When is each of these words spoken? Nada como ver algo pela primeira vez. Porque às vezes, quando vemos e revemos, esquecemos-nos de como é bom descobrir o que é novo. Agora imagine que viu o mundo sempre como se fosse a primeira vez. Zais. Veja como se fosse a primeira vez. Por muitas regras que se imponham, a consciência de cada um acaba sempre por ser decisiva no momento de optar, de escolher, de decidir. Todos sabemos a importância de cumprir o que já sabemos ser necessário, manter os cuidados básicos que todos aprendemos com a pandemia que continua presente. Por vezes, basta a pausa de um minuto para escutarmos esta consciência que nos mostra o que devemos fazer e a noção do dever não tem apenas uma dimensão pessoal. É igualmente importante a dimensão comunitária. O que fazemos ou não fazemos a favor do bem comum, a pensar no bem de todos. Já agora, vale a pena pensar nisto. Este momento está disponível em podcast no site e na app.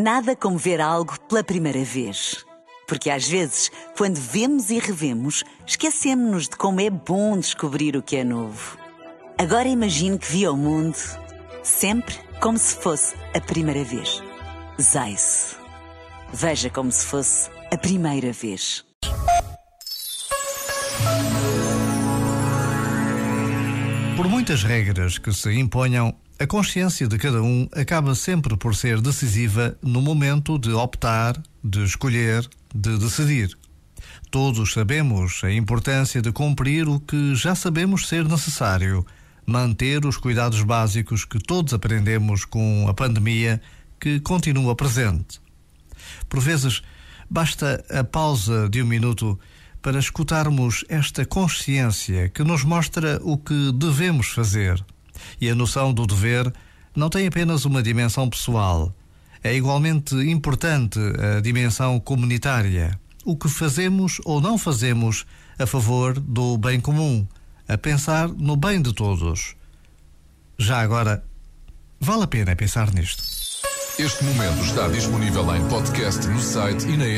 Nada 0.00 0.36
como 0.36 0.56
ver 0.56 0.80
algo 0.80 1.18
pela 1.22 1.42
primeira 1.42 1.82
vez. 1.82 2.46
Porque 2.86 3.10
às 3.10 3.26
vezes, 3.26 3.68
quando 3.96 4.14
vemos 4.14 4.70
e 4.70 4.78
revemos, 4.78 5.42
esquecemos-nos 5.66 6.44
de 6.48 6.56
como 6.56 6.80
é 6.80 6.88
bom 6.88 7.36
descobrir 7.36 7.96
o 7.96 8.02
que 8.02 8.14
é 8.14 8.22
novo. 8.22 8.78
Agora 9.36 9.66
imagine 9.66 10.16
que 10.16 10.30
viu 10.30 10.52
o 10.52 10.56
mundo 10.56 10.96
sempre 11.64 12.14
como 12.40 12.56
se 12.56 12.76
fosse 12.76 13.16
a 13.34 13.40
primeira 13.40 13.82
vez. 13.82 14.22
Zais. 14.80 15.56
Veja 16.32 16.70
como 16.70 16.92
se 16.92 17.04
fosse 17.04 17.50
a 17.72 17.76
primeira 17.76 18.30
vez. 18.32 18.84
Por 24.16 24.28
muitas 24.28 24.62
regras 24.62 25.18
que 25.18 25.32
se 25.32 25.52
imponham, 25.58 26.14
a 26.40 26.46
consciência 26.46 27.08
de 27.08 27.18
cada 27.18 27.42
um 27.42 27.68
acaba 27.72 28.14
sempre 28.14 28.56
por 28.56 28.76
ser 28.76 29.00
decisiva 29.00 29.76
no 29.82 30.00
momento 30.00 30.56
de 30.56 30.70
optar, 30.70 31.36
de 31.64 31.82
escolher, 31.82 32.48
de 32.72 32.96
decidir. 32.96 33.58
Todos 34.30 34.72
sabemos 34.72 35.42
a 35.42 35.50
importância 35.50 36.22
de 36.22 36.30
cumprir 36.30 36.88
o 36.88 37.00
que 37.00 37.34
já 37.34 37.56
sabemos 37.56 38.06
ser 38.06 38.24
necessário, 38.24 39.04
manter 39.44 40.06
os 40.06 40.16
cuidados 40.16 40.62
básicos 40.62 41.24
que 41.24 41.40
todos 41.40 41.74
aprendemos 41.74 42.44
com 42.44 42.86
a 42.88 42.94
pandemia 42.94 43.60
que 43.98 44.20
continua 44.20 44.76
presente. 44.76 45.40
Por 46.28 46.38
vezes, 46.38 46.82
basta 47.28 47.84
a 47.90 48.04
pausa 48.04 48.68
de 48.68 48.80
um 48.80 48.86
minuto 48.86 49.36
para 49.82 49.98
escutarmos 49.98 50.84
esta 50.88 51.24
consciência 51.24 52.28
que 52.28 52.44
nos 52.44 52.62
mostra 52.62 53.18
o 53.24 53.36
que 53.36 53.72
devemos 53.72 54.28
fazer 54.28 54.84
e 55.40 55.48
a 55.48 55.54
noção 55.54 55.92
do 55.92 56.06
dever 56.06 56.52
não 56.94 57.08
tem 57.08 57.26
apenas 57.26 57.64
uma 57.64 57.82
dimensão 57.82 58.28
pessoal. 58.28 58.92
É 59.42 59.54
igualmente 59.54 60.14
importante 60.14 60.98
a 60.98 61.40
dimensão 61.40 62.00
comunitária. 62.00 62.98
O 63.24 63.36
que 63.36 63.48
fazemos 63.48 64.20
ou 64.24 64.40
não 64.40 64.58
fazemos 64.58 65.24
a 65.58 65.66
favor 65.66 66.18
do 66.18 66.56
bem 66.56 66.80
comum, 66.80 67.26
a 67.68 67.76
pensar 67.76 68.28
no 68.28 68.56
bem 68.56 68.80
de 68.80 68.92
todos. 68.92 69.54
Já 70.58 70.80
agora, 70.80 71.24
vale 72.00 72.24
a 72.24 72.26
pena 72.26 72.56
pensar 72.56 72.92
nisto. 72.92 73.22
Este 73.98 74.24
momento 74.24 74.62
está 74.62 74.88
disponível 74.88 75.54
em 75.54 75.68
podcast 75.68 76.26
no 76.28 76.40
site 76.40 76.86
e 76.86 76.96
na 76.96 77.04
app. 77.04 77.16